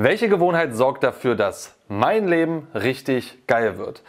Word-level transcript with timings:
Welche 0.00 0.28
Gewohnheit 0.28 0.76
sorgt 0.76 1.02
dafür, 1.02 1.34
dass 1.34 1.74
mein 1.88 2.28
Leben 2.28 2.68
richtig 2.72 3.48
geil 3.48 3.78
wird? 3.78 4.04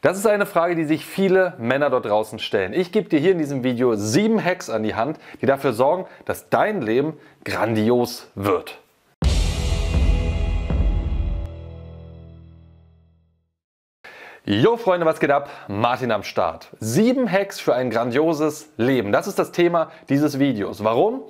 Das 0.00 0.16
ist 0.16 0.26
eine 0.26 0.46
Frage, 0.46 0.74
die 0.74 0.86
sich 0.86 1.04
viele 1.04 1.52
Männer 1.58 1.90
dort 1.90 2.06
draußen 2.06 2.38
stellen. 2.38 2.72
Ich 2.72 2.92
gebe 2.92 3.10
dir 3.10 3.18
hier 3.18 3.32
in 3.32 3.38
diesem 3.38 3.62
Video 3.62 3.94
sieben 3.94 4.42
Hacks 4.42 4.70
an 4.70 4.82
die 4.82 4.94
Hand, 4.94 5.18
die 5.42 5.46
dafür 5.46 5.74
sorgen, 5.74 6.06
dass 6.24 6.48
dein 6.48 6.80
Leben 6.80 7.18
grandios 7.44 8.30
wird. 8.34 8.80
Jo 14.46 14.76
Freunde, 14.76 15.06
was 15.06 15.20
geht 15.20 15.30
ab? 15.30 15.48
Martin 15.68 16.12
am 16.12 16.22
Start. 16.22 16.68
Sieben 16.78 17.32
Hacks 17.32 17.60
für 17.60 17.74
ein 17.74 17.88
grandioses 17.88 18.68
Leben. 18.76 19.10
Das 19.10 19.26
ist 19.26 19.38
das 19.38 19.52
Thema 19.52 19.90
dieses 20.10 20.38
Videos. 20.38 20.84
Warum? 20.84 21.22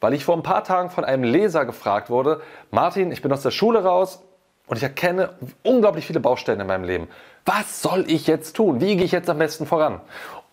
Weil 0.00 0.14
ich 0.14 0.24
vor 0.24 0.34
ein 0.34 0.42
paar 0.42 0.64
Tagen 0.64 0.88
von 0.88 1.04
einem 1.04 1.22
Leser 1.22 1.66
gefragt 1.66 2.08
wurde, 2.08 2.40
Martin, 2.70 3.12
ich 3.12 3.20
bin 3.20 3.30
aus 3.30 3.42
der 3.42 3.50
Schule 3.50 3.84
raus 3.84 4.22
und 4.68 4.78
ich 4.78 4.82
erkenne 4.82 5.34
unglaublich 5.62 6.06
viele 6.06 6.20
Baustellen 6.20 6.60
in 6.60 6.66
meinem 6.66 6.84
Leben. 6.84 7.08
Was 7.44 7.82
soll 7.82 8.06
ich 8.08 8.26
jetzt 8.26 8.56
tun? 8.56 8.80
Wie 8.80 8.96
gehe 8.96 9.04
ich 9.04 9.12
jetzt 9.12 9.28
am 9.28 9.36
besten 9.36 9.66
voran? 9.66 10.00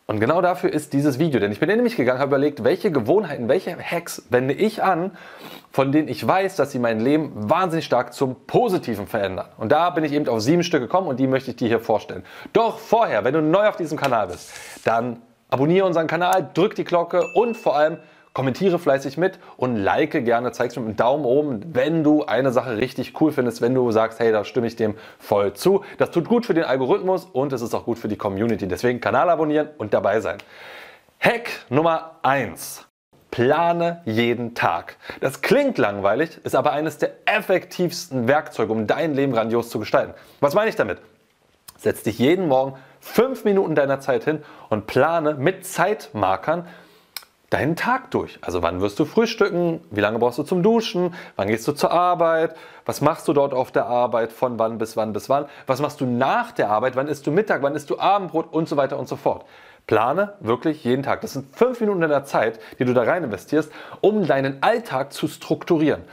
Und 0.09 0.19
genau 0.19 0.41
dafür 0.41 0.73
ist 0.73 0.93
dieses 0.93 1.19
Video, 1.19 1.39
denn 1.39 1.51
ich 1.51 1.59
bin 1.59 1.69
in 1.69 1.83
mich 1.83 1.95
gegangen, 1.95 2.17
habe 2.17 2.29
überlegt, 2.29 2.63
welche 2.63 2.89
Gewohnheiten, 2.91 3.47
welche 3.47 3.77
Hacks 3.77 4.23
wende 4.31 4.55
ich 4.55 4.81
an, 4.81 5.11
von 5.69 5.91
denen 5.91 6.07
ich 6.07 6.25
weiß, 6.25 6.55
dass 6.55 6.71
sie 6.71 6.79
mein 6.79 6.99
Leben 6.99 7.31
wahnsinnig 7.35 7.85
stark 7.85 8.15
zum 8.15 8.35
Positiven 8.47 9.05
verändern. 9.05 9.45
Und 9.57 9.71
da 9.71 9.91
bin 9.91 10.03
ich 10.03 10.11
eben 10.13 10.27
auf 10.27 10.41
sieben 10.41 10.63
Stück 10.63 10.81
gekommen 10.81 11.05
und 11.05 11.19
die 11.19 11.27
möchte 11.27 11.51
ich 11.51 11.57
dir 11.57 11.67
hier 11.67 11.79
vorstellen. 11.79 12.23
Doch 12.53 12.79
vorher, 12.79 13.23
wenn 13.23 13.35
du 13.35 13.41
neu 13.43 13.67
auf 13.67 13.75
diesem 13.75 13.99
Kanal 13.99 14.29
bist, 14.29 14.51
dann 14.83 15.21
abonniere 15.47 15.85
unseren 15.85 16.07
Kanal, 16.07 16.49
drück 16.55 16.73
die 16.73 16.85
Glocke 16.85 17.21
und 17.35 17.55
vor 17.55 17.75
allem 17.75 17.97
kommentiere 18.39 18.79
fleißig 18.79 19.17
mit 19.17 19.37
und 19.57 19.75
like 19.75 20.11
gerne, 20.11 20.53
zeig's 20.53 20.77
mit 20.77 20.85
einem 20.85 20.95
Daumen 20.95 21.25
oben, 21.25 21.75
wenn 21.75 22.05
du 22.05 22.23
eine 22.23 22.53
Sache 22.53 22.77
richtig 22.77 23.19
cool 23.19 23.33
findest, 23.33 23.61
wenn 23.61 23.75
du 23.75 23.91
sagst, 23.91 24.17
hey, 24.21 24.31
da 24.31 24.45
stimme 24.45 24.65
ich 24.65 24.77
dem 24.77 24.95
voll 25.19 25.51
zu. 25.51 25.83
Das 25.97 26.11
tut 26.11 26.29
gut 26.29 26.45
für 26.45 26.53
den 26.53 26.63
Algorithmus 26.63 27.25
und 27.25 27.51
es 27.51 27.61
ist 27.61 27.73
auch 27.73 27.83
gut 27.83 27.99
für 27.99 28.07
die 28.07 28.15
Community. 28.15 28.65
Deswegen 28.65 29.01
Kanal 29.01 29.29
abonnieren 29.29 29.67
und 29.77 29.93
dabei 29.93 30.21
sein. 30.21 30.37
Hack 31.19 31.49
Nummer 31.67 32.11
1. 32.21 32.85
Plane 33.29 34.03
jeden 34.05 34.55
Tag. 34.55 34.95
Das 35.19 35.41
klingt 35.41 35.77
langweilig, 35.77 36.39
ist 36.45 36.55
aber 36.55 36.71
eines 36.71 36.97
der 36.97 37.11
effektivsten 37.25 38.29
Werkzeuge, 38.29 38.71
um 38.71 38.87
dein 38.87 39.15
Leben 39.15 39.33
grandios 39.33 39.69
zu 39.69 39.79
gestalten. 39.79 40.13
Was 40.39 40.53
meine 40.53 40.69
ich 40.69 40.77
damit? 40.77 40.99
Setz 41.75 42.03
dich 42.03 42.17
jeden 42.17 42.47
Morgen 42.47 42.79
fünf 43.01 43.43
Minuten 43.43 43.75
deiner 43.75 43.99
Zeit 43.99 44.23
hin 44.23 44.43
und 44.69 44.87
plane 44.87 45.33
mit 45.33 45.65
Zeitmarkern 45.65 46.65
deinen 47.49 47.75
Tag 47.75 48.11
durch. 48.11 48.37
Also 48.41 48.61
wann 48.61 48.81
wirst 48.81 48.99
du 48.99 49.05
frühstücken, 49.05 49.81
wie 49.91 50.01
lange 50.01 50.19
brauchst 50.19 50.37
du 50.37 50.43
zum 50.43 50.61
Duschen, 50.61 51.15
wann 51.35 51.47
gehst 51.47 51.67
du 51.67 51.71
zur 51.71 51.91
Arbeit, 51.91 52.55
was 52.85 53.01
machst 53.01 53.27
du 53.27 53.33
dort 53.33 53.53
auf 53.53 53.71
der 53.71 53.87
Arbeit, 53.87 54.31
von 54.31 54.59
wann 54.59 54.77
bis 54.77 54.95
wann 54.97 55.13
bis 55.13 55.29
wann, 55.29 55.45
was 55.65 55.81
machst 55.81 56.01
du 56.01 56.05
nach 56.05 56.51
der 56.51 56.69
Arbeit, 56.69 56.95
wann 56.95 57.07
isst 57.07 57.25
du 57.25 57.31
Mittag, 57.31 57.61
wann 57.63 57.75
isst 57.75 57.89
du 57.89 57.99
Abendbrot 57.99 58.53
und 58.53 58.69
so 58.69 58.77
weiter 58.77 58.99
und 58.99 59.07
so 59.07 59.15
fort. 59.15 59.45
Plane 59.87 60.35
wirklich 60.39 60.83
jeden 60.83 61.01
Tag. 61.01 61.21
Das 61.21 61.33
sind 61.33 61.55
fünf 61.55 61.79
Minuten 61.79 62.01
deiner 62.01 62.23
Zeit, 62.23 62.59
die 62.77 62.85
du 62.85 62.93
da 62.93 63.01
rein 63.01 63.23
investierst, 63.23 63.71
um 64.01 64.27
deinen 64.27 64.61
Alltag 64.61 65.11
zu 65.11 65.27
strukturieren. 65.27 66.03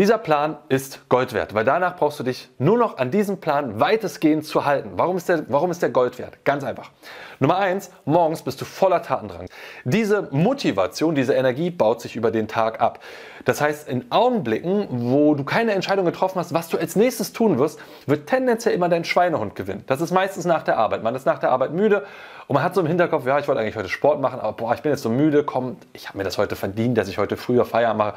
Dieser 0.00 0.16
Plan 0.16 0.56
ist 0.70 1.10
Gold 1.10 1.34
wert, 1.34 1.52
weil 1.52 1.66
danach 1.66 1.94
brauchst 1.94 2.18
du 2.18 2.24
dich 2.24 2.48
nur 2.56 2.78
noch 2.78 2.96
an 2.96 3.10
diesem 3.10 3.36
Plan 3.36 3.80
weitestgehend 3.80 4.46
zu 4.46 4.64
halten. 4.64 4.92
Warum 4.94 5.18
ist 5.18 5.28
der, 5.28 5.44
warum 5.48 5.70
ist 5.70 5.82
der 5.82 5.90
Gold 5.90 6.18
wert? 6.18 6.42
Ganz 6.42 6.64
einfach. 6.64 6.90
Nummer 7.38 7.58
eins: 7.58 7.90
morgens 8.06 8.40
bist 8.40 8.58
du 8.62 8.64
voller 8.64 9.02
Tatendrang. 9.02 9.44
Diese 9.84 10.26
Motivation, 10.30 11.14
diese 11.14 11.34
Energie 11.34 11.68
baut 11.68 12.00
sich 12.00 12.16
über 12.16 12.30
den 12.30 12.48
Tag 12.48 12.80
ab. 12.80 13.00
Das 13.44 13.60
heißt, 13.60 13.90
in 13.90 14.10
Augenblicken, 14.10 14.86
wo 14.90 15.34
du 15.34 15.44
keine 15.44 15.72
Entscheidung 15.72 16.06
getroffen 16.06 16.38
hast, 16.40 16.54
was 16.54 16.68
du 16.68 16.78
als 16.78 16.96
nächstes 16.96 17.34
tun 17.34 17.58
wirst, 17.58 17.78
wird 18.06 18.26
tendenziell 18.26 18.74
immer 18.74 18.88
dein 18.88 19.04
Schweinehund 19.04 19.54
gewinnen. 19.54 19.84
Das 19.86 20.00
ist 20.00 20.12
meistens 20.12 20.46
nach 20.46 20.62
der 20.62 20.78
Arbeit. 20.78 21.02
Man 21.02 21.14
ist 21.14 21.26
nach 21.26 21.40
der 21.40 21.50
Arbeit 21.50 21.74
müde 21.74 22.06
und 22.46 22.54
man 22.54 22.62
hat 22.62 22.74
so 22.74 22.80
im 22.80 22.86
Hinterkopf, 22.86 23.26
ja, 23.26 23.38
ich 23.38 23.48
wollte 23.48 23.60
eigentlich 23.60 23.76
heute 23.76 23.90
Sport 23.90 24.18
machen, 24.22 24.40
aber 24.40 24.54
boah, 24.54 24.72
ich 24.72 24.80
bin 24.80 24.92
jetzt 24.92 25.02
so 25.02 25.10
müde, 25.10 25.44
komm, 25.44 25.76
ich 25.92 26.08
habe 26.08 26.16
mir 26.16 26.24
das 26.24 26.38
heute 26.38 26.56
verdient, 26.56 26.96
dass 26.96 27.08
ich 27.08 27.18
heute 27.18 27.36
früher 27.36 27.66
Feier 27.66 27.92
mache. 27.92 28.14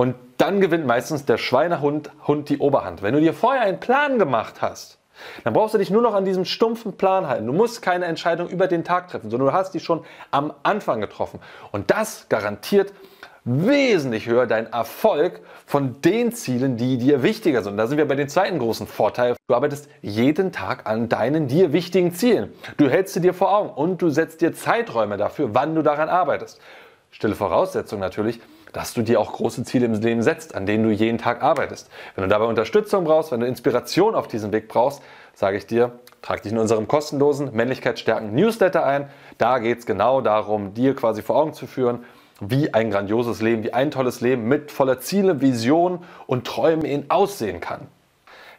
Und 0.00 0.14
dann 0.38 0.62
gewinnt 0.62 0.86
meistens 0.86 1.26
der 1.26 1.36
Schweinehund 1.36 2.10
Hund 2.26 2.48
die 2.48 2.56
Oberhand. 2.56 3.02
Wenn 3.02 3.12
du 3.12 3.20
dir 3.20 3.34
vorher 3.34 3.60
einen 3.60 3.80
Plan 3.80 4.18
gemacht 4.18 4.62
hast, 4.62 4.96
dann 5.44 5.52
brauchst 5.52 5.74
du 5.74 5.78
dich 5.78 5.90
nur 5.90 6.00
noch 6.00 6.14
an 6.14 6.24
diesem 6.24 6.46
stumpfen 6.46 6.96
Plan 6.96 7.28
halten. 7.28 7.46
Du 7.46 7.52
musst 7.52 7.82
keine 7.82 8.06
Entscheidung 8.06 8.48
über 8.48 8.66
den 8.66 8.82
Tag 8.82 9.08
treffen, 9.08 9.28
sondern 9.28 9.50
du 9.50 9.52
hast 9.52 9.74
die 9.74 9.80
schon 9.80 10.02
am 10.30 10.54
Anfang 10.62 11.02
getroffen. 11.02 11.38
Und 11.70 11.90
das 11.90 12.30
garantiert 12.30 12.94
wesentlich 13.44 14.26
höher 14.26 14.46
deinen 14.46 14.72
Erfolg 14.72 15.42
von 15.66 16.00
den 16.00 16.32
Zielen, 16.32 16.78
die 16.78 16.96
dir 16.96 17.22
wichtiger 17.22 17.62
sind. 17.62 17.76
Da 17.76 17.86
sind 17.86 17.98
wir 17.98 18.08
bei 18.08 18.16
dem 18.16 18.30
zweiten 18.30 18.58
großen 18.58 18.86
Vorteil. 18.86 19.36
Du 19.48 19.54
arbeitest 19.54 19.90
jeden 20.00 20.50
Tag 20.50 20.88
an 20.88 21.10
deinen 21.10 21.46
dir 21.46 21.74
wichtigen 21.74 22.14
Zielen. 22.14 22.54
Du 22.78 22.88
hältst 22.88 23.12
sie 23.12 23.20
dir 23.20 23.34
vor 23.34 23.54
Augen 23.54 23.68
und 23.68 24.00
du 24.00 24.08
setzt 24.08 24.40
dir 24.40 24.54
Zeiträume 24.54 25.18
dafür, 25.18 25.54
wann 25.54 25.74
du 25.74 25.82
daran 25.82 26.08
arbeitest. 26.08 26.58
Stille 27.10 27.34
Voraussetzung 27.34 28.00
natürlich, 28.00 28.40
dass 28.72 28.94
du 28.94 29.02
dir 29.02 29.20
auch 29.20 29.32
große 29.32 29.64
Ziele 29.64 29.86
im 29.86 29.94
Leben 29.94 30.22
setzt, 30.22 30.54
an 30.54 30.66
denen 30.66 30.84
du 30.84 30.90
jeden 30.90 31.18
Tag 31.18 31.42
arbeitest. 31.42 31.90
Wenn 32.14 32.22
du 32.22 32.28
dabei 32.28 32.44
Unterstützung 32.46 33.04
brauchst, 33.04 33.32
wenn 33.32 33.40
du 33.40 33.46
Inspiration 33.46 34.14
auf 34.14 34.28
diesem 34.28 34.52
Weg 34.52 34.68
brauchst, 34.68 35.02
sage 35.34 35.56
ich 35.56 35.66
dir, 35.66 35.92
trag 36.22 36.42
dich 36.42 36.52
in 36.52 36.58
unserem 36.58 36.86
kostenlosen 36.86 37.52
Männlichkeitsstärken 37.52 38.34
Newsletter 38.34 38.84
ein. 38.84 39.08
Da 39.38 39.58
geht 39.58 39.80
es 39.80 39.86
genau 39.86 40.20
darum, 40.20 40.74
dir 40.74 40.94
quasi 40.94 41.22
vor 41.22 41.36
Augen 41.36 41.52
zu 41.52 41.66
führen, 41.66 42.04
wie 42.40 42.72
ein 42.72 42.90
grandioses 42.90 43.42
Leben, 43.42 43.62
wie 43.62 43.74
ein 43.74 43.90
tolles 43.90 44.20
Leben 44.20 44.44
mit 44.44 44.70
voller 44.70 45.00
Ziele, 45.00 45.40
Vision 45.40 46.04
und 46.26 46.46
Träumen 46.46 46.84
in 46.84 47.10
aussehen 47.10 47.60
kann. 47.60 47.88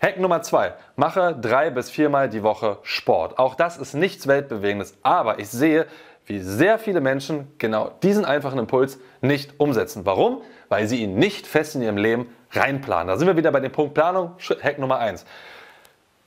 Hack 0.01 0.19
Nummer 0.19 0.41
zwei: 0.41 0.73
Mache 0.95 1.37
drei 1.39 1.69
bis 1.69 1.89
viermal 1.89 2.29
die 2.29 2.43
Woche 2.43 2.79
Sport. 2.83 3.37
Auch 3.37 3.55
das 3.55 3.77
ist 3.77 3.93
nichts 3.93 4.27
Weltbewegendes, 4.27 4.97
aber 5.03 5.39
ich 5.39 5.49
sehe, 5.49 5.85
wie 6.25 6.39
sehr 6.39 6.79
viele 6.79 7.01
Menschen 7.01 7.51
genau 7.57 7.91
diesen 8.03 8.25
einfachen 8.25 8.59
Impuls 8.59 8.99
nicht 9.21 9.59
umsetzen. 9.59 10.05
Warum? 10.05 10.41
Weil 10.69 10.87
sie 10.87 11.01
ihn 11.01 11.15
nicht 11.15 11.47
fest 11.47 11.75
in 11.75 11.81
ihrem 11.81 11.97
Leben 11.97 12.27
reinplanen. 12.51 13.07
Da 13.07 13.17
sind 13.17 13.27
wir 13.27 13.37
wieder 13.37 13.51
bei 13.51 13.59
dem 13.59 13.71
Punkt 13.71 13.93
Planung, 13.93 14.35
Hack 14.61 14.79
Nummer 14.79 14.99
1. 14.99 15.25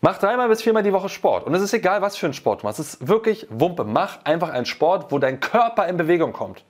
Mach 0.01 0.19
dreimal 0.19 0.49
bis 0.49 0.61
viermal 0.61 0.83
die 0.83 0.93
Woche 0.93 1.09
Sport. 1.09 1.47
Und 1.47 1.55
es 1.55 1.63
ist 1.63 1.73
egal, 1.73 2.03
was 2.03 2.17
für 2.17 2.27
einen 2.27 2.35
Sport 2.35 2.63
du 2.63 2.67
machst. 2.67 2.79
Es 2.79 2.95
ist 2.95 3.09
wirklich 3.09 3.47
Wumpe. 3.49 3.85
Mach 3.85 4.23
einfach 4.25 4.51
einen 4.51 4.67
Sport, 4.67 5.11
wo 5.11 5.19
dein 5.19 5.41
Körper 5.41 5.89
in 5.89 5.97
Bewegung 5.97 6.35
kommt. 6.35 6.63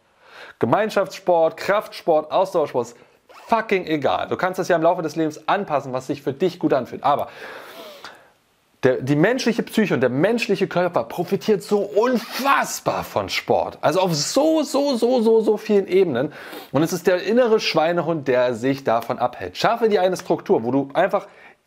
Gemeinschaftssport, 0.61 1.57
Kraftsport, 1.57 2.31
Ausdauersport, 2.31 2.95
fucking 3.49 3.87
egal. 3.87 4.29
Du 4.29 4.37
kannst 4.37 4.61
das 4.61 4.69
ja 4.69 4.77
im 4.77 4.83
Laufe 4.83 5.03
des 5.03 5.17
Lebens 5.17 5.49
anpassen, 5.49 5.93
was 5.93 6.07
sich 6.07 6.23
für 6.23 6.33
dich 6.33 6.61
gut 6.61 6.73
anfühlt. 6.73 7.03
Aber 7.03 7.29
der, 8.85 9.01
die 9.01 9.17
menschliche 9.17 9.63
Psyche 9.63 9.95
und 9.95 10.01
der 10.01 10.11
menschliche 10.11 10.69
Körper 10.69 11.05
profitiert 11.05 11.63
so 11.63 11.81
unfassbar 11.81 13.03
von 13.03 13.29
Sport. 13.29 13.79
Also 13.81 14.01
auf 14.01 14.15
so, 14.15 14.63
so, 14.63 14.97
so, 14.97 15.23
so, 15.23 15.41
so 15.41 15.57
vielen 15.57 15.89
Ebenen. 15.89 16.33
Und 16.71 16.83
es 16.83 16.93
ist 16.93 17.07
der 17.07 17.23
innere 17.23 17.61
Schweinehund, 17.61 18.29
der 18.29 18.55
sich 18.55 18.85
davon 18.85 19.19
abhält. 19.19 19.57
Schaffe 19.57 19.89
dir 19.89 20.03
eine 20.03 20.17
Struktur, 20.17 20.65
wo 20.65 20.71
du 20.71 20.91
einfach 20.93 21.27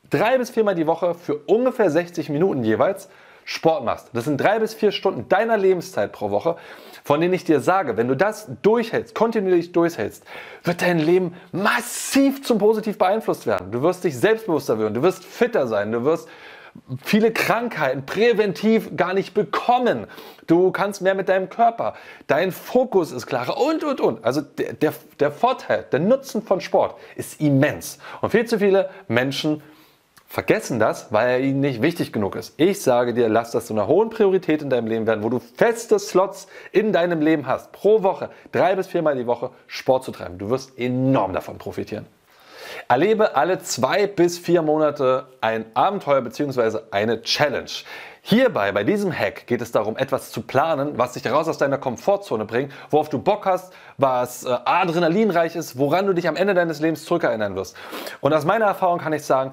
drei 0.09 0.38
bis 0.38 0.51
viermal 0.51 0.75
die 0.75 0.88
Woche 0.88 1.16
für 1.16 1.35
ungefähr 1.47 1.89
60 1.89 2.29
Minuten 2.29 2.63
jeweils 2.63 3.09
Sport 3.50 3.85
machst. 3.85 4.09
Das 4.11 4.25
sind 4.25 4.38
drei 4.38 4.59
bis 4.59 4.73
vier 4.73 4.91
Stunden 4.91 5.29
deiner 5.29 5.56
Lebenszeit 5.57 6.11
pro 6.11 6.31
Woche, 6.31 6.57
von 7.06 7.22
denen 7.22 7.33
ich 7.33 7.45
dir 7.45 7.61
sage, 7.61 7.95
wenn 7.95 8.09
du 8.09 8.16
das 8.16 8.50
durchhältst, 8.61 9.16
kontinuierlich 9.16 9.72
durchhältst, 9.72 10.25
wird 10.63 10.81
dein 10.81 11.00
Leben 11.00 11.33
massiv 11.53 12.44
zum 12.44 12.57
Positiv 12.57 12.97
beeinflusst 12.97 13.47
werden. 13.47 13.72
Du 13.72 13.81
wirst 13.81 14.03
dich 14.03 14.19
selbstbewusster 14.19 14.77
werden, 14.77 14.94
du 14.94 15.01
wirst 15.01 15.23
fitter 15.23 15.66
sein, 15.66 15.94
du 15.94 16.03
wirst 16.03 16.27
viele 17.03 17.31
Krankheiten 17.31 18.05
präventiv 18.05 18.95
gar 18.95 19.13
nicht 19.13 19.33
bekommen. 19.33 20.07
Du 20.47 20.71
kannst 20.71 21.01
mehr 21.01 21.15
mit 21.15 21.29
deinem 21.29 21.49
Körper. 21.49 21.93
Dein 22.27 22.51
Fokus 22.51 23.11
ist 23.11 23.27
klarer 23.27 23.57
und, 23.57 23.83
und, 23.83 24.01
und. 24.01 24.23
Also 24.23 24.41
der, 24.41 24.73
der, 24.73 24.93
der 25.19 25.31
Vorteil, 25.31 25.85
der 25.91 25.99
Nutzen 25.99 26.41
von 26.41 26.61
Sport 26.61 26.95
ist 27.15 27.41
immens. 27.41 27.99
Und 28.21 28.31
viel 28.31 28.45
zu 28.45 28.59
viele 28.59 28.89
Menschen 29.07 29.62
vergessen 30.27 30.79
das, 30.79 31.12
weil 31.12 31.29
er 31.29 31.39
ihnen 31.39 31.62
nicht 31.62 31.81
wichtig 31.81 32.12
genug 32.12 32.35
ist. 32.35 32.53
Ich 32.57 32.81
sage 32.81 33.13
dir, 33.13 33.30
lass 33.30 33.51
das 33.51 33.68
zu 33.68 33.73
einer 33.73 33.88
hohen 33.88 34.09
Priorität 34.09 34.62
in 34.62 34.69
deinem 34.69 34.88
Leben 34.88 35.07
werden, 35.07 35.23
wo 35.23 35.30
du 35.30 35.39
feste 35.39 36.00
Slots 36.00 36.47
in 36.71 36.91
deinem 36.91 37.21
Leben 37.21 37.47
hast, 37.47 37.71
pro 37.71 38.03
Woche, 38.03 38.30
drei 38.51 38.75
bis 38.75 38.88
viermal 38.88 39.15
die 39.15 39.25
Woche 39.25 39.51
Sport 39.68 40.03
zu 40.03 40.12
treiben. 40.12 40.38
Du 40.38 40.50
wirst 40.50 40.77
enorm 40.77 41.33
davon 41.33 41.57
profitieren. 41.57 42.06
Erlebe 42.89 43.36
alle 43.36 43.60
zwei 43.60 44.07
bis 44.07 44.39
vier 44.39 44.62
Monate 44.62 45.28
ein 45.42 45.66
Abenteuer 45.74 46.22
bzw. 46.22 46.80
eine 46.89 47.22
Challenge. 47.22 47.69
Hierbei, 48.22 48.72
bei 48.72 48.86
diesem 48.86 49.12
Hack, 49.12 49.45
geht 49.45 49.62
es 49.62 49.74
darum, 49.74 49.98
etwas 49.98 50.31
zu 50.31 50.42
planen, 50.42 50.98
was 50.98 51.12
dich 51.12 51.30
raus 51.30 51.50
aus 51.50 51.57
deiner 51.57 51.78
Komfortzone 51.80 52.45
bringt, 52.45 52.72
worauf 52.89 53.10
du 53.10 53.19
Bock 53.19 53.45
hast, 53.45 53.74
was 53.98 54.45
äh, 54.45 54.56
adrenalinreich 54.63 55.57
ist, 55.57 55.78
woran 55.78 56.07
du 56.07 56.13
dich 56.13 56.30
am 56.30 56.38
Ende 56.38 56.54
deines 56.54 56.80
Lebens 56.80 57.04
zurückerinnern 57.04 57.57
wirst. 57.57 57.75
Und 58.22 58.31
aus 58.34 58.45
meiner 58.45 58.66
Erfahrung 58.66 59.00
kann 59.00 59.12
ich 59.12 59.24
sagen, 59.24 59.51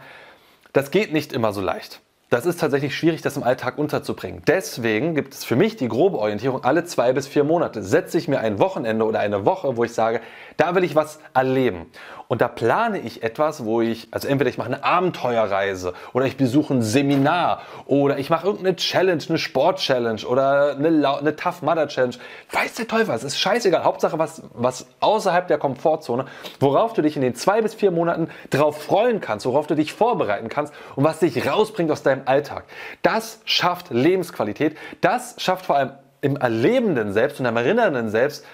das 0.73 0.93
geht 0.93 1.13
nicht 1.13 1.33
immer 1.33 1.53
so 1.53 1.61
leicht. 1.61 2.01
das 2.35 2.47
ist 2.47 2.59
tatsächlich 2.59 2.97
schwierig, 2.97 3.23
das 3.23 3.37
im 3.37 3.45
Alltag 3.45 3.79
unterzubringen. 3.79 4.43
Deswegen 4.49 5.15
gibt 5.15 5.35
es 5.35 5.45
für 5.45 5.55
mich 5.55 5.77
die 5.77 5.87
grobe 5.87 6.19
Orientierung, 6.19 6.65
alle 6.65 6.85
zwei 6.85 7.13
bis 7.13 7.29
vier 7.29 7.45
Monate 7.45 7.81
setze 7.81 8.19
ich 8.19 8.27
mir 8.27 8.41
ein 8.41 8.59
Wochenende 8.59 9.05
oder 9.05 9.21
eine 9.21 9.45
Woche, 9.45 9.77
wo 9.77 9.85
ich 9.85 9.93
sage, 9.93 10.21
da 10.57 10.75
will 10.75 10.83
ich 10.83 10.97
was 10.97 11.21
erleben. 11.33 11.87
Und 12.29 12.41
da 12.41 12.49
plane 12.49 12.99
ich 12.99 13.23
etwas, 13.23 13.65
wo 13.65 13.81
ich, 13.81 14.09
also 14.11 14.29
entweder 14.29 14.50
ich 14.50 14.59
mache 14.59 14.69
eine 14.69 14.82
Abenteuerreise 14.82 15.93
oder 16.12 16.26
ich 16.26 16.37
besuche 16.37 16.75
ein 16.75 16.82
Seminar 16.82 17.62
oder 17.87 18.19
ich 18.19 18.31
mache 18.31 18.47
irgendeine 18.47 18.76
Challenge, 18.76 19.23
eine 19.29 19.38
Sport-Challenge 19.38 20.25
oder 20.26 20.76
eine, 20.76 21.19
eine 21.19 21.37
Tough 21.37 21.62
Mother 21.62 21.88
Challenge. 21.88 22.15
Weiß 22.50 22.75
der 22.75 22.88
Teufel 22.88 23.09
was, 23.09 23.25
ist 23.25 23.38
scheißegal. 23.38 23.85
Hauptsache 23.85 24.19
was, 24.19 24.43
was 24.55 24.87
außerhalb 25.00 25.49
der 25.49 25.59
Komfortzone, 25.59 26.25
worauf 26.61 26.94
du 26.94 27.03
dich 27.03 27.17
in 27.17 27.23
den 27.23 27.35
zwei 27.35 27.61
bis 27.61 27.75
vier 27.75 27.91
Monaten 27.91 28.29
drauf 28.50 28.82
freuen 28.82 29.20
kannst, 29.20 29.47
worauf 29.47 29.67
du 29.67 29.75
dich 29.75 29.93
vorbereiten 29.93 30.49
kannst 30.49 30.73
und 30.97 31.05
was 31.05 31.19
dich 31.19 31.47
rausbringt 31.47 31.91
aus 31.91 32.03
deinem 32.03 32.23
Alltag. 32.25 32.65
Das 33.03 33.41
schafft 33.44 33.91
Lebensqualität. 33.91 34.77
Das 35.00 35.37
schafft 35.38 35.67
vor 35.67 35.77
allem 35.77 35.93
im 36.20 36.37
erlebenden 36.37 37.12
Selbst 37.12 37.38
und 37.38 37.47
im 37.47 37.56
erinnernden 37.56 38.09
Selbst 38.09 38.47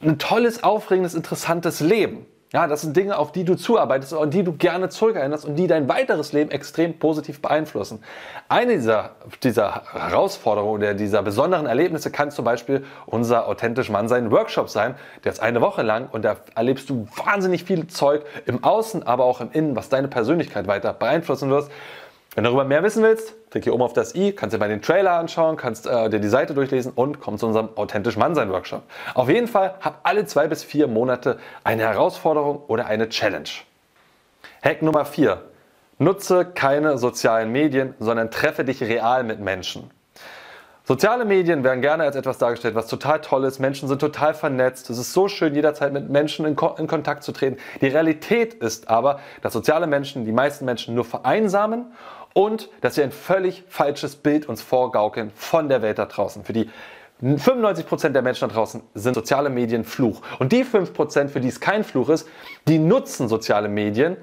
ein 0.00 0.18
tolles, 0.18 0.64
aufregendes, 0.64 1.14
interessantes 1.14 1.80
Leben. 1.80 2.26
Ja, 2.52 2.66
das 2.66 2.82
sind 2.82 2.94
Dinge, 2.94 3.16
auf 3.16 3.32
die 3.32 3.44
du 3.44 3.54
zuarbeitest 3.54 4.12
und 4.12 4.34
die 4.34 4.42
du 4.44 4.52
gerne 4.52 4.90
zurückerinnerst 4.90 5.46
und 5.46 5.56
die 5.56 5.66
dein 5.66 5.88
weiteres 5.88 6.34
Leben 6.34 6.50
extrem 6.50 6.98
positiv 6.98 7.40
beeinflussen. 7.40 8.04
Eine 8.50 8.74
dieser, 8.74 9.12
dieser 9.42 9.84
Herausforderungen 9.90 10.82
oder 10.82 10.92
dieser 10.92 11.22
besonderen 11.22 11.64
Erlebnisse 11.64 12.10
kann 12.10 12.30
zum 12.30 12.44
Beispiel 12.44 12.84
unser 13.06 13.48
authentisch 13.48 13.88
Mann 13.88 14.06
sein 14.06 14.30
Workshop 14.30 14.68
sein. 14.68 14.96
Der 15.24 15.32
ist 15.32 15.40
eine 15.40 15.62
Woche 15.62 15.80
lang 15.80 16.10
und 16.12 16.26
da 16.26 16.36
erlebst 16.54 16.90
du 16.90 17.08
wahnsinnig 17.24 17.64
viel 17.64 17.86
Zeug 17.86 18.22
im 18.44 18.62
Außen, 18.62 19.02
aber 19.02 19.24
auch 19.24 19.40
im 19.40 19.50
Innen, 19.52 19.74
was 19.74 19.88
deine 19.88 20.08
Persönlichkeit 20.08 20.66
weiter 20.66 20.92
beeinflussen 20.92 21.48
wird. 21.48 21.70
Wenn 22.34 22.44
du 22.44 22.48
darüber 22.48 22.64
mehr 22.64 22.82
wissen 22.82 23.02
willst, 23.02 23.34
klick 23.50 23.64
hier 23.64 23.74
oben 23.74 23.82
auf 23.82 23.92
das 23.92 24.14
i, 24.14 24.32
kannst 24.32 24.54
dir 24.54 24.58
mal 24.58 24.68
den 24.70 24.80
Trailer 24.80 25.12
anschauen, 25.12 25.58
kannst 25.58 25.86
äh, 25.86 26.08
dir 26.08 26.18
die 26.18 26.28
Seite 26.28 26.54
durchlesen 26.54 26.92
und 26.94 27.20
komm 27.20 27.36
zu 27.36 27.46
unserem 27.46 27.68
authentisch 27.76 28.16
Mannsein 28.16 28.50
Workshop. 28.50 28.84
Auf 29.12 29.28
jeden 29.28 29.48
Fall 29.48 29.74
hab 29.82 30.00
alle 30.04 30.24
zwei 30.24 30.48
bis 30.48 30.64
vier 30.64 30.88
Monate 30.88 31.38
eine 31.62 31.82
Herausforderung 31.82 32.62
oder 32.68 32.86
eine 32.86 33.10
Challenge. 33.10 33.50
Hack 34.62 34.80
Nummer 34.80 35.04
vier: 35.04 35.42
Nutze 35.98 36.46
keine 36.46 36.96
sozialen 36.96 37.52
Medien, 37.52 37.94
sondern 37.98 38.30
treffe 38.30 38.64
dich 38.64 38.82
real 38.82 39.24
mit 39.24 39.38
Menschen. 39.38 39.90
Soziale 40.84 41.24
Medien 41.24 41.62
werden 41.62 41.80
gerne 41.80 42.02
als 42.02 42.16
etwas 42.16 42.38
dargestellt, 42.38 42.74
was 42.74 42.88
total 42.88 43.20
toll 43.20 43.44
ist. 43.44 43.60
Menschen 43.60 43.88
sind 43.88 44.00
total 44.00 44.34
vernetzt. 44.34 44.90
Es 44.90 44.98
ist 44.98 45.12
so 45.12 45.28
schön, 45.28 45.54
jederzeit 45.54 45.92
mit 45.92 46.10
Menschen 46.10 46.44
in, 46.44 46.56
Ko 46.56 46.74
in, 46.76 46.88
Kontakt 46.88 47.22
zu 47.22 47.30
treten. 47.30 47.58
Die 47.80 47.86
Realität 47.86 48.54
ist 48.54 48.90
aber, 48.90 49.20
dass 49.42 49.52
soziale 49.52 49.86
Menschen, 49.86 50.24
die 50.24 50.32
meisten 50.32 50.64
Menschen 50.64 50.96
nur 50.96 51.04
vereinsamen 51.04 51.92
und 52.34 52.70
dass 52.80 52.94
sie 52.94 53.02
ein 53.02 53.12
völlig 53.12 53.64
falsches 53.68 54.16
Bild 54.16 54.48
uns 54.48 54.62
vorgaukeln 54.62 55.30
von 55.34 55.68
der 55.68 55.82
Welt 55.82 55.98
da 55.98 56.06
draußen. 56.06 56.44
Für 56.44 56.52
die 56.52 56.70
95% 57.22 58.10
der 58.10 58.22
Menschen 58.22 58.48
da 58.48 58.54
draußen 58.54 58.82
sind 58.94 59.14
soziale 59.14 59.48
Medien 59.48 59.84
Fluch. 59.84 60.22
Und 60.38 60.52
die 60.52 60.64
5%, 60.64 61.28
für 61.28 61.40
die 61.40 61.48
es 61.48 61.60
kein 61.60 61.84
Fluch 61.84 62.08
ist, 62.08 62.28
die 62.66 62.78
nutzen 62.78 63.28
soziale 63.28 63.68
Medien 63.68 64.16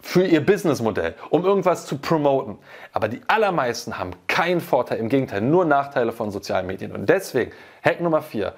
für 0.00 0.24
ihr 0.24 0.44
Businessmodell, 0.44 1.14
um 1.30 1.44
irgendwas 1.44 1.86
zu 1.86 1.98
promoten. 1.98 2.58
Aber 2.92 3.08
die 3.08 3.20
allermeisten 3.26 3.98
haben 3.98 4.12
keinen 4.28 4.60
Vorteil, 4.60 4.98
im 4.98 5.08
Gegenteil, 5.08 5.40
nur 5.40 5.64
Nachteile 5.64 6.12
von 6.12 6.30
sozialen 6.30 6.66
Medien. 6.66 6.92
Und 6.92 7.08
deswegen, 7.08 7.50
Hack 7.82 8.00
Nummer 8.00 8.22
4, 8.22 8.54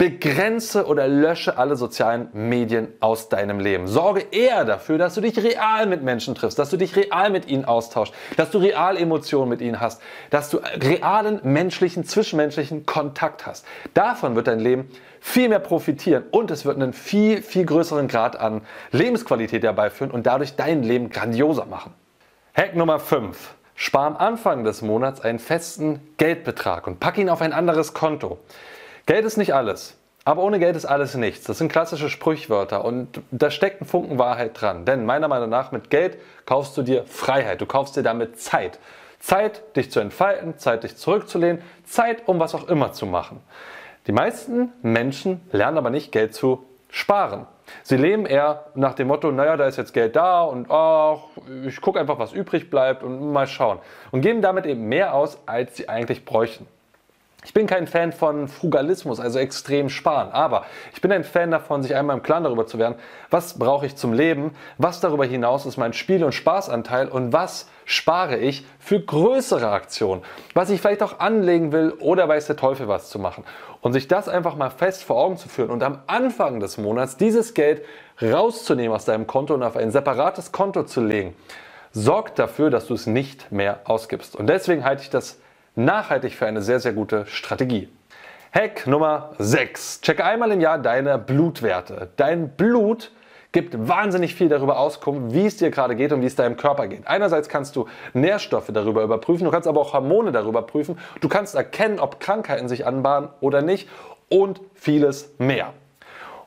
Begrenze 0.00 0.86
oder 0.86 1.06
lösche 1.08 1.58
alle 1.58 1.76
sozialen 1.76 2.30
Medien 2.32 2.88
aus 3.00 3.28
deinem 3.28 3.60
Leben. 3.60 3.86
Sorge 3.86 4.24
eher 4.30 4.64
dafür, 4.64 4.96
dass 4.96 5.14
du 5.14 5.20
dich 5.20 5.36
real 5.36 5.84
mit 5.84 6.02
Menschen 6.02 6.34
triffst, 6.34 6.58
dass 6.58 6.70
du 6.70 6.78
dich 6.78 6.96
real 6.96 7.28
mit 7.28 7.48
ihnen 7.48 7.66
austauschst, 7.66 8.14
dass 8.38 8.50
du 8.50 8.56
real 8.56 8.96
Emotionen 8.96 9.50
mit 9.50 9.60
ihnen 9.60 9.78
hast, 9.78 10.00
dass 10.30 10.48
du 10.48 10.56
realen 10.56 11.40
menschlichen, 11.42 12.04
zwischenmenschlichen 12.04 12.86
Kontakt 12.86 13.44
hast. 13.44 13.66
Davon 13.92 14.36
wird 14.36 14.46
dein 14.46 14.60
Leben 14.60 14.88
viel 15.20 15.50
mehr 15.50 15.58
profitieren 15.58 16.24
und 16.30 16.50
es 16.50 16.64
wird 16.64 16.76
einen 16.76 16.94
viel, 16.94 17.42
viel 17.42 17.66
größeren 17.66 18.08
Grad 18.08 18.40
an 18.40 18.62
Lebensqualität 18.92 19.62
herbeiführen 19.62 20.10
und 20.10 20.24
dadurch 20.24 20.56
dein 20.56 20.82
Leben 20.82 21.10
grandioser 21.10 21.66
machen. 21.66 21.92
Hack 22.54 22.74
Nummer 22.74 23.00
5. 23.00 23.54
Spar 23.74 24.06
am 24.06 24.16
Anfang 24.16 24.64
des 24.64 24.80
Monats 24.80 25.20
einen 25.20 25.38
festen 25.38 26.00
Geldbetrag 26.16 26.86
und 26.86 27.00
pack 27.00 27.18
ihn 27.18 27.28
auf 27.28 27.42
ein 27.42 27.52
anderes 27.52 27.92
Konto. 27.92 28.38
Geld 29.10 29.24
ist 29.24 29.38
nicht 29.38 29.56
alles. 29.56 29.98
Aber 30.24 30.40
ohne 30.44 30.60
Geld 30.60 30.76
ist 30.76 30.84
alles 30.84 31.16
nichts. 31.16 31.44
Das 31.44 31.58
sind 31.58 31.72
klassische 31.72 32.08
Sprichwörter 32.08 32.84
und 32.84 33.20
da 33.32 33.50
steckt 33.50 33.82
ein 33.82 33.84
Funken 33.84 34.20
Wahrheit 34.20 34.60
dran. 34.60 34.84
Denn 34.84 35.04
meiner 35.04 35.26
Meinung 35.26 35.50
nach, 35.50 35.72
mit 35.72 35.90
Geld 35.90 36.16
kaufst 36.46 36.76
du 36.76 36.82
dir 36.82 37.02
Freiheit. 37.06 37.60
Du 37.60 37.66
kaufst 37.66 37.96
dir 37.96 38.04
damit 38.04 38.38
Zeit. 38.38 38.78
Zeit, 39.18 39.74
dich 39.74 39.90
zu 39.90 39.98
entfalten, 39.98 40.58
Zeit, 40.58 40.84
dich 40.84 40.96
zurückzulehnen, 40.96 41.60
Zeit, 41.84 42.28
um 42.28 42.38
was 42.38 42.54
auch 42.54 42.68
immer 42.68 42.92
zu 42.92 43.04
machen. 43.04 43.40
Die 44.06 44.12
meisten 44.12 44.72
Menschen 44.80 45.40
lernen 45.50 45.78
aber 45.78 45.90
nicht, 45.90 46.12
Geld 46.12 46.32
zu 46.32 46.64
sparen. 46.88 47.48
Sie 47.82 47.96
leben 47.96 48.26
eher 48.26 48.66
nach 48.76 48.94
dem 48.94 49.08
Motto, 49.08 49.32
naja, 49.32 49.56
da 49.56 49.66
ist 49.66 49.76
jetzt 49.76 49.92
Geld 49.92 50.14
da 50.14 50.42
und 50.42 50.70
ach, 50.70 51.18
ich 51.66 51.80
gucke 51.80 51.98
einfach, 51.98 52.20
was 52.20 52.32
übrig 52.32 52.70
bleibt 52.70 53.02
und 53.02 53.32
mal 53.32 53.48
schauen. 53.48 53.80
Und 54.12 54.20
geben 54.20 54.40
damit 54.40 54.66
eben 54.66 54.84
mehr 54.88 55.14
aus, 55.14 55.36
als 55.46 55.76
sie 55.76 55.88
eigentlich 55.88 56.24
bräuchten. 56.24 56.68
Ich 57.42 57.54
bin 57.54 57.66
kein 57.66 57.86
Fan 57.86 58.12
von 58.12 58.48
Frugalismus, 58.48 59.18
also 59.18 59.38
extrem 59.38 59.88
sparen, 59.88 60.30
aber 60.30 60.66
ich 60.92 61.00
bin 61.00 61.10
ein 61.10 61.24
Fan 61.24 61.50
davon, 61.50 61.82
sich 61.82 61.94
einmal 61.94 62.16
im 62.16 62.22
Klaren 62.22 62.44
darüber 62.44 62.66
zu 62.66 62.78
werden, 62.78 62.96
was 63.30 63.58
brauche 63.58 63.86
ich 63.86 63.96
zum 63.96 64.12
Leben, 64.12 64.54
was 64.76 65.00
darüber 65.00 65.24
hinaus 65.24 65.64
ist 65.64 65.78
mein 65.78 65.94
Spiel- 65.94 66.22
und 66.22 66.32
Spaßanteil 66.32 67.08
und 67.08 67.32
was 67.32 67.66
spare 67.86 68.36
ich 68.36 68.66
für 68.78 69.00
größere 69.00 69.70
Aktionen, 69.70 70.22
was 70.52 70.68
ich 70.68 70.82
vielleicht 70.82 71.02
auch 71.02 71.18
anlegen 71.18 71.72
will 71.72 71.94
oder 71.98 72.28
weiß 72.28 72.46
der 72.46 72.56
Teufel 72.56 72.88
was 72.88 73.08
zu 73.08 73.18
machen. 73.18 73.44
Und 73.80 73.94
sich 73.94 74.06
das 74.06 74.28
einfach 74.28 74.54
mal 74.54 74.70
fest 74.70 75.02
vor 75.02 75.16
Augen 75.16 75.38
zu 75.38 75.48
führen 75.48 75.70
und 75.70 75.82
am 75.82 76.02
Anfang 76.06 76.60
des 76.60 76.76
Monats 76.76 77.16
dieses 77.16 77.54
Geld 77.54 77.82
rauszunehmen 78.20 78.94
aus 78.94 79.06
deinem 79.06 79.26
Konto 79.26 79.54
und 79.54 79.62
auf 79.62 79.78
ein 79.78 79.90
separates 79.90 80.52
Konto 80.52 80.82
zu 80.82 81.00
legen, 81.02 81.34
sorgt 81.92 82.38
dafür, 82.38 82.68
dass 82.68 82.86
du 82.86 82.94
es 82.94 83.06
nicht 83.06 83.50
mehr 83.50 83.80
ausgibst. 83.84 84.36
Und 84.36 84.46
deswegen 84.46 84.84
halte 84.84 85.02
ich 85.02 85.10
das 85.10 85.38
nachhaltig 85.74 86.34
für 86.34 86.46
eine 86.46 86.62
sehr, 86.62 86.80
sehr 86.80 86.92
gute 86.92 87.26
Strategie. 87.26 87.88
Hack 88.52 88.86
Nummer 88.86 89.30
6. 89.38 90.00
Checke 90.00 90.24
einmal 90.24 90.50
im 90.50 90.60
Jahr 90.60 90.78
deine 90.78 91.18
Blutwerte. 91.18 92.08
Dein 92.16 92.50
Blut 92.50 93.12
gibt 93.52 93.88
wahnsinnig 93.88 94.34
viel 94.34 94.48
darüber 94.48 94.78
Auskunft, 94.78 95.34
wie 95.34 95.46
es 95.46 95.56
dir 95.56 95.70
gerade 95.70 95.96
geht 95.96 96.12
und 96.12 96.22
wie 96.22 96.26
es 96.26 96.36
deinem 96.36 96.56
Körper 96.56 96.86
geht. 96.86 97.06
Einerseits 97.06 97.48
kannst 97.48 97.74
du 97.76 97.86
Nährstoffe 98.12 98.70
darüber 98.72 99.02
überprüfen, 99.02 99.44
du 99.44 99.50
kannst 99.50 99.68
aber 99.68 99.80
auch 99.80 99.92
Hormone 99.92 100.32
darüber 100.32 100.62
prüfen, 100.62 100.98
du 101.20 101.28
kannst 101.28 101.54
erkennen, 101.54 101.98
ob 101.98 102.20
Krankheiten 102.20 102.68
sich 102.68 102.86
anbahnen 102.86 103.28
oder 103.40 103.62
nicht 103.62 103.88
und 104.28 104.60
vieles 104.74 105.34
mehr. 105.38 105.72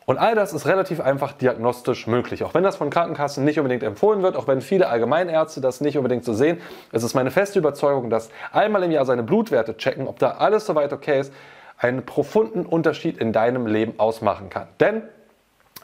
Und 0.05 0.17
all 0.17 0.35
das 0.35 0.53
ist 0.53 0.65
relativ 0.65 0.99
einfach 0.99 1.31
diagnostisch 1.33 2.07
möglich. 2.07 2.43
Auch 2.43 2.53
wenn 2.53 2.63
das 2.63 2.75
von 2.75 2.89
Krankenkassen 2.89 3.45
nicht 3.45 3.57
unbedingt 3.57 3.83
empfohlen 3.83 4.21
wird, 4.21 4.35
auch 4.35 4.47
wenn 4.47 4.61
viele 4.61 4.89
Allgemeinärzte 4.89 5.61
das 5.61 5.81
nicht 5.81 5.97
unbedingt 5.97 6.25
so 6.25 6.33
sehen, 6.33 6.59
es 6.91 7.03
ist 7.03 7.13
meine 7.13 7.31
feste 7.31 7.59
Überzeugung, 7.59 8.09
dass 8.09 8.29
einmal 8.51 8.83
im 8.83 8.91
Jahr 8.91 9.05
seine 9.05 9.23
Blutwerte 9.23 9.77
checken, 9.77 10.07
ob 10.07 10.19
da 10.19 10.31
alles 10.31 10.65
soweit 10.65 10.91
okay 10.91 11.21
ist, 11.21 11.33
einen 11.77 12.05
profunden 12.05 12.65
Unterschied 12.65 13.17
in 13.17 13.33
deinem 13.33 13.67
Leben 13.67 13.99
ausmachen 13.99 14.49
kann. 14.49 14.67
Denn 14.79 15.03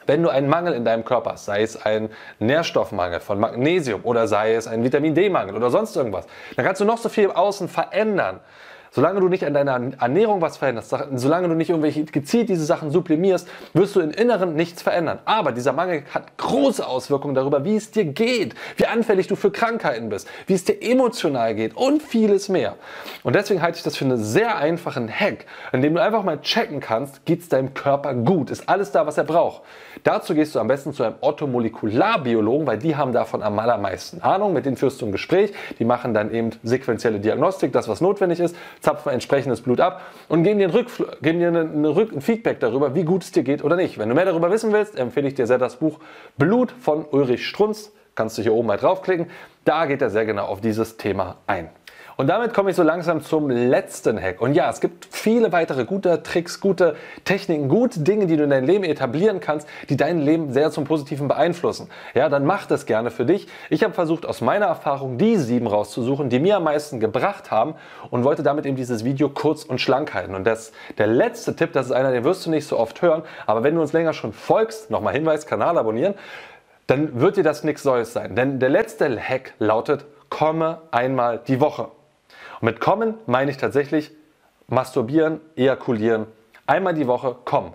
wenn 0.06 0.22
du 0.22 0.28
einen 0.28 0.48
Mangel 0.48 0.72
in 0.74 0.84
deinem 0.84 1.04
Körper 1.04 1.32
hast, 1.32 1.44
sei 1.44 1.62
es 1.62 1.80
ein 1.84 2.10
Nährstoffmangel 2.38 3.20
von 3.20 3.38
Magnesium 3.38 4.00
oder 4.04 4.26
sei 4.26 4.54
es 4.54 4.66
ein 4.66 4.82
Vitamin 4.82 5.14
D-Mangel 5.14 5.54
oder 5.54 5.70
sonst 5.70 5.94
irgendwas, 5.96 6.26
dann 6.56 6.64
kannst 6.64 6.80
du 6.80 6.84
noch 6.84 6.98
so 6.98 7.08
viel 7.08 7.24
im 7.24 7.32
Außen 7.32 7.68
verändern. 7.68 8.40
Solange 8.92 9.20
du 9.20 9.28
nicht 9.28 9.44
an 9.46 9.54
deiner 9.54 9.80
Ernährung 10.00 10.40
was 10.40 10.56
veränderst, 10.56 10.92
solange 11.14 11.46
du 11.46 11.54
nicht 11.54 11.70
irgendwelche 11.70 12.04
gezielt 12.04 12.48
diese 12.48 12.64
Sachen 12.64 12.90
sublimierst, 12.90 13.46
wirst 13.72 13.94
du 13.94 14.00
im 14.00 14.10
Inneren 14.10 14.54
nichts 14.54 14.82
verändern. 14.82 15.20
Aber 15.26 15.52
dieser 15.52 15.72
Mangel 15.72 16.02
hat 16.12 16.36
große 16.38 16.84
Auswirkungen 16.84 17.36
darüber, 17.36 17.64
wie 17.64 17.76
es 17.76 17.92
dir 17.92 18.04
geht, 18.04 18.56
wie 18.78 18.86
anfällig 18.86 19.28
du 19.28 19.36
für 19.36 19.52
Krankheiten 19.52 20.08
bist, 20.08 20.26
wie 20.48 20.54
es 20.54 20.64
dir 20.64 20.82
emotional 20.82 21.54
geht 21.54 21.76
und 21.76 22.02
vieles 22.02 22.48
mehr. 22.48 22.74
Und 23.22 23.36
deswegen 23.36 23.62
halte 23.62 23.78
ich 23.78 23.84
das 23.84 23.96
für 23.96 24.04
einen 24.04 24.18
sehr 24.18 24.56
einfachen 24.56 25.08
Hack, 25.08 25.46
in 25.72 25.82
dem 25.82 25.94
du 25.94 26.02
einfach 26.02 26.24
mal 26.24 26.40
checken 26.40 26.80
kannst, 26.80 27.24
geht 27.24 27.42
es 27.42 27.48
deinem 27.48 27.74
Körper 27.74 28.12
gut, 28.14 28.50
ist 28.50 28.68
alles 28.68 28.90
da, 28.90 29.06
was 29.06 29.16
er 29.16 29.24
braucht. 29.24 29.62
Dazu 30.02 30.34
gehst 30.34 30.56
du 30.56 30.58
am 30.58 30.66
besten 30.66 30.92
zu 30.92 31.04
einem 31.04 31.14
Ottomolekularbiologen, 31.20 32.66
weil 32.66 32.78
die 32.78 32.96
haben 32.96 33.12
davon 33.12 33.42
am 33.42 33.56
allermeisten 33.58 34.20
Ahnung. 34.20 34.52
Mit 34.52 34.66
denen 34.66 34.76
führst 34.76 35.00
du 35.00 35.06
ein 35.06 35.12
Gespräch, 35.12 35.52
die 35.78 35.84
machen 35.84 36.12
dann 36.12 36.32
eben 36.32 36.50
sequenzielle 36.64 37.20
Diagnostik, 37.20 37.72
das 37.72 37.86
was 37.86 38.00
notwendig 38.00 38.40
ist 38.40 38.56
zapfen 38.80 39.12
entsprechendes 39.12 39.60
Blut 39.60 39.80
ab 39.80 40.02
und 40.28 40.42
geben 40.42 40.58
dir, 40.58 40.68
ein, 40.68 40.72
Rückfl 40.72 41.16
geben 41.22 41.38
dir 41.38 41.48
eine, 41.48 41.94
Rück 41.94 42.12
ein 42.12 42.20
Feedback 42.20 42.60
darüber, 42.60 42.94
wie 42.94 43.04
gut 43.04 43.22
es 43.22 43.32
dir 43.32 43.42
geht 43.42 43.62
oder 43.64 43.76
nicht. 43.76 43.98
Wenn 43.98 44.08
du 44.08 44.14
mehr 44.14 44.24
darüber 44.24 44.50
wissen 44.50 44.72
willst, 44.72 44.98
empfehle 44.98 45.28
ich 45.28 45.34
dir 45.34 45.46
sehr 45.46 45.58
das 45.58 45.76
Buch 45.76 45.98
Blut 46.38 46.72
von 46.72 47.04
Ulrich 47.04 47.46
Strunz. 47.46 47.92
Kannst 48.14 48.36
du 48.38 48.42
hier 48.42 48.52
oben 48.52 48.66
mal 48.66 48.76
draufklicken. 48.76 49.30
Da 49.64 49.86
geht 49.86 50.02
er 50.02 50.10
sehr 50.10 50.26
genau 50.26 50.46
auf 50.46 50.60
dieses 50.60 50.96
Thema 50.96 51.36
ein. 51.46 51.70
Und 52.20 52.26
damit 52.26 52.52
komme 52.52 52.68
ich 52.68 52.76
so 52.76 52.82
langsam 52.82 53.22
zum 53.22 53.48
letzten 53.48 54.20
Hack. 54.20 54.42
Und 54.42 54.52
ja, 54.52 54.68
es 54.68 54.82
gibt 54.82 55.08
viele 55.10 55.52
weitere 55.52 55.86
gute 55.86 56.22
Tricks, 56.22 56.60
gute 56.60 56.94
Techniken, 57.24 57.70
gute 57.70 58.00
Dinge, 58.00 58.26
die 58.26 58.36
du 58.36 58.44
in 58.44 58.50
deinem 58.50 58.66
Leben 58.66 58.84
etablieren 58.84 59.40
kannst, 59.40 59.66
die 59.88 59.96
dein 59.96 60.18
Leben 60.18 60.52
sehr 60.52 60.70
zum 60.70 60.84
Positiven 60.84 61.28
beeinflussen. 61.28 61.88
Ja, 62.12 62.28
dann 62.28 62.44
mach 62.44 62.66
das 62.66 62.84
gerne 62.84 63.10
für 63.10 63.24
dich. 63.24 63.48
Ich 63.70 63.82
habe 63.82 63.94
versucht, 63.94 64.26
aus 64.26 64.42
meiner 64.42 64.66
Erfahrung 64.66 65.16
die 65.16 65.38
sieben 65.38 65.66
rauszusuchen, 65.66 66.28
die 66.28 66.40
mir 66.40 66.58
am 66.58 66.64
meisten 66.64 67.00
gebracht 67.00 67.50
haben 67.50 67.74
und 68.10 68.22
wollte 68.22 68.42
damit 68.42 68.66
eben 68.66 68.76
dieses 68.76 69.02
Video 69.02 69.30
kurz 69.30 69.64
und 69.64 69.80
schlank 69.80 70.12
halten. 70.12 70.34
Und 70.34 70.46
das, 70.46 70.72
der 70.98 71.06
letzte 71.06 71.56
Tipp, 71.56 71.72
das 71.72 71.86
ist 71.86 71.92
einer, 71.92 72.12
den 72.12 72.24
wirst 72.24 72.44
du 72.44 72.50
nicht 72.50 72.66
so 72.66 72.78
oft 72.78 73.00
hören, 73.00 73.22
aber 73.46 73.62
wenn 73.62 73.76
du 73.76 73.80
uns 73.80 73.94
länger 73.94 74.12
schon 74.12 74.34
folgst, 74.34 74.90
nochmal 74.90 75.14
Hinweis, 75.14 75.46
Kanal 75.46 75.78
abonnieren, 75.78 76.12
dann 76.86 77.18
wird 77.18 77.38
dir 77.38 77.44
das 77.44 77.64
nichts 77.64 77.86
Neues 77.86 78.12
sein. 78.12 78.36
Denn 78.36 78.60
der 78.60 78.68
letzte 78.68 79.18
Hack 79.18 79.54
lautet, 79.58 80.04
komme 80.28 80.82
einmal 80.90 81.40
die 81.48 81.60
Woche. 81.60 81.88
Und 82.60 82.66
mit 82.66 82.80
kommen 82.80 83.14
meine 83.26 83.50
ich 83.50 83.56
tatsächlich 83.56 84.12
masturbieren, 84.68 85.40
ejakulieren, 85.56 86.26
einmal 86.66 86.94
die 86.94 87.06
Woche 87.06 87.36
kommen. 87.44 87.72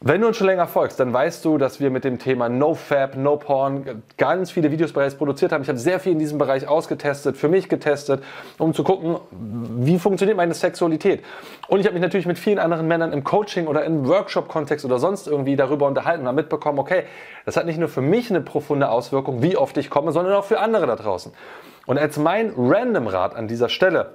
Wenn 0.00 0.20
du 0.20 0.26
uns 0.26 0.36
schon 0.36 0.46
länger 0.46 0.66
folgst, 0.66 1.00
dann 1.00 1.14
weißt 1.14 1.42
du, 1.42 1.56
dass 1.56 1.80
wir 1.80 1.90
mit 1.90 2.04
dem 2.04 2.18
Thema 2.18 2.50
NoFap, 2.50 3.16
NoPorn 3.16 4.02
ganz 4.18 4.50
viele 4.50 4.70
Videos 4.70 4.92
bereits 4.92 5.14
produziert 5.14 5.52
haben. 5.52 5.62
Ich 5.62 5.68
habe 5.68 5.78
sehr 5.78 6.00
viel 6.00 6.12
in 6.12 6.18
diesem 6.18 6.36
Bereich 6.36 6.68
ausgetestet, 6.68 7.38
für 7.38 7.48
mich 7.48 7.70
getestet, 7.70 8.22
um 8.58 8.74
zu 8.74 8.84
gucken, 8.84 9.16
wie 9.30 9.98
funktioniert 9.98 10.36
meine 10.36 10.52
Sexualität. 10.52 11.24
Und 11.68 11.80
ich 11.80 11.86
habe 11.86 11.94
mich 11.94 12.02
natürlich 12.02 12.26
mit 12.26 12.38
vielen 12.38 12.58
anderen 12.58 12.86
Männern 12.86 13.14
im 13.14 13.24
Coaching 13.24 13.68
oder 13.68 13.84
im 13.84 14.06
Workshop-Kontext 14.06 14.84
oder 14.84 14.98
sonst 14.98 15.28
irgendwie 15.28 15.56
darüber 15.56 15.86
unterhalten 15.86 16.20
und 16.22 16.28
habe 16.28 16.36
mitbekommen, 16.36 16.78
okay, 16.78 17.04
das 17.46 17.56
hat 17.56 17.64
nicht 17.64 17.78
nur 17.78 17.88
für 17.88 18.02
mich 18.02 18.28
eine 18.28 18.42
profunde 18.42 18.90
Auswirkung, 18.90 19.40
wie 19.40 19.56
oft 19.56 19.78
ich 19.78 19.88
komme, 19.88 20.12
sondern 20.12 20.34
auch 20.34 20.44
für 20.44 20.60
andere 20.60 20.86
da 20.86 20.96
draußen. 20.96 21.32
Und 21.86 21.98
als 21.98 22.16
mein 22.16 22.52
Random-Rat 22.56 23.34
an 23.34 23.48
dieser 23.48 23.68
Stelle 23.68 24.10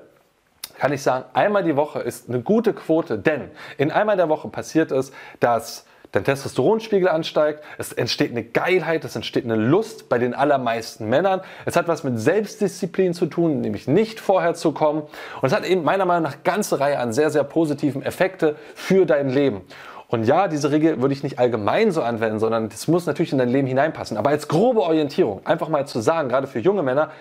kann 0.78 0.94
ich 0.94 1.04
sagen, 1.04 1.26
einmal 1.34 1.64
die 1.64 1.76
Woche 1.76 2.00
ist 2.00 2.28
eine 2.28 2.42
gute 2.42 2.74
Quote, 2.74 3.18
denn 3.18 3.52
in 3.78 3.92
einmal 3.92 4.18
der 4.18 4.30
Woche 4.30 4.48
passiert 4.50 4.92
es, 4.92 5.12
dass 5.40 5.86
dein 6.12 6.24
Testosteronspiegel 6.24 7.08
ansteigt, 7.08 7.64
es 7.78 7.94
entsteht 7.94 8.32
eine 8.32 8.44
Geilheit, 8.44 9.06
es 9.06 9.16
entsteht 9.16 9.46
eine 9.46 9.56
Lust 9.56 10.10
bei 10.10 10.18
den 10.18 10.34
allermeisten 10.34 11.08
Männern. 11.08 11.42
Es 11.66 11.76
hat 11.76 11.88
was 11.88 12.04
mit 12.04 12.20
Selbstdisziplin 12.20 13.14
zu 13.14 13.28
tun, 13.28 13.62
nämlich 13.62 13.88
nicht 13.88 14.20
vorher 14.20 14.54
zu 14.54 14.74
kommen. 14.74 15.04
Und 15.42 15.48
es 15.48 15.54
hat 15.54 15.66
eben 15.66 15.84
meiner 15.84 16.06
Meinung 16.06 16.24
nach 16.24 16.34
eine 16.34 16.42
ganze 16.44 16.80
Reihe 16.80 17.00
an 17.00 17.14
sehr, 17.14 17.30
sehr 17.30 17.44
positiven 17.44 18.04
Effekte 18.04 18.56
für 18.76 19.06
dein 19.06 19.30
Leben. 19.30 19.62
Und 20.10 20.26
ja, 20.26 20.50
diese 20.50 20.72
Regel 20.72 21.02
würde 21.02 21.14
ich 21.14 21.24
nicht 21.24 21.40
allgemein 21.40 21.92
so 21.92 22.02
anwenden, 22.02 22.40
sondern 22.40 22.68
das 22.68 22.90
muss 22.90 23.06
natürlich 23.06 23.32
in 23.32 23.38
dein 23.38 23.48
Leben 23.48 23.68
hineinpassen. 23.68 24.18
Aber 24.18 24.32
als 24.32 24.50
grobe 24.50 24.82
Orientierung, 24.82 25.46
einfach 25.46 25.70
mal 25.70 25.88
zu 25.88 26.02
sagen, 26.02 26.28
gerade 26.28 26.48
für 26.48 26.60
junge 26.60 26.84
Männer, 26.84 27.12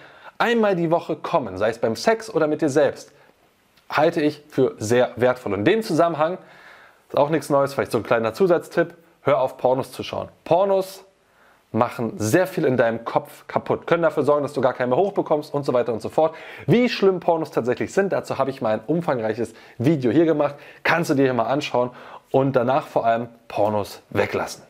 einmal 0.40 0.76
die 0.76 0.90
Woche 0.90 1.16
kommen, 1.16 1.58
sei 1.58 1.70
es 1.70 1.78
beim 1.78 1.96
Sex 1.96 2.32
oder 2.32 2.46
mit 2.46 2.62
dir 2.62 2.68
selbst 2.68 3.12
halte 3.90 4.20
ich 4.20 4.42
für 4.48 4.74
sehr 4.78 5.10
wertvoll. 5.16 5.52
Und 5.52 5.60
in 5.60 5.64
dem 5.64 5.82
Zusammenhang 5.82 6.38
ist 7.08 7.18
auch 7.18 7.28
nichts 7.28 7.50
Neues, 7.50 7.74
vielleicht 7.74 7.92
so 7.92 7.98
ein 7.98 8.04
kleiner 8.04 8.32
Zusatztipp, 8.32 8.94
hör 9.22 9.40
auf 9.40 9.56
Pornos 9.56 9.92
zu 9.92 10.02
schauen. 10.02 10.28
Pornos 10.44 11.04
machen 11.72 12.14
sehr 12.16 12.46
viel 12.46 12.64
in 12.64 12.76
deinem 12.76 13.04
Kopf 13.04 13.46
kaputt, 13.46 13.86
können 13.86 14.02
dafür 14.02 14.24
sorgen, 14.24 14.42
dass 14.42 14.52
du 14.52 14.60
gar 14.60 14.74
keinen 14.74 14.90
mehr 14.90 14.98
hochbekommst 14.98 15.52
und 15.52 15.64
so 15.64 15.72
weiter 15.72 15.92
und 15.92 16.02
so 16.02 16.08
fort. 16.08 16.34
Wie 16.66 16.88
schlimm 16.88 17.20
Pornos 17.20 17.50
tatsächlich 17.50 17.92
sind, 17.92 18.12
dazu 18.12 18.38
habe 18.38 18.50
ich 18.50 18.60
mal 18.60 18.74
ein 18.74 18.80
umfangreiches 18.86 19.54
Video 19.78 20.10
hier 20.10 20.24
gemacht, 20.24 20.56
kannst 20.82 21.10
du 21.10 21.14
dir 21.14 21.24
hier 21.24 21.34
mal 21.34 21.46
anschauen 21.46 21.90
und 22.30 22.54
danach 22.54 22.86
vor 22.86 23.04
allem 23.06 23.28
Pornos 23.46 24.02
weglassen. 24.10 24.69